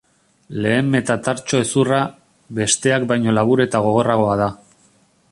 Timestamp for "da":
4.45-4.49